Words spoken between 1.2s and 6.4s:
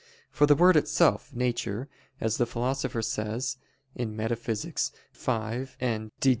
"nature," as the Philosopher says (Metaph. v, Did.